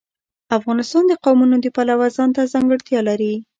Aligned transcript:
افغانستان 0.57 1.03
د 1.07 1.13
قومونه 1.23 1.55
د 1.61 1.65
پلوه 1.75 2.07
ځانته 2.17 2.41
ځانګړتیا 2.53 2.99
لري. 3.09 3.33